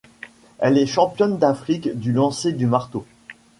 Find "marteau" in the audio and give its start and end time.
2.65-3.05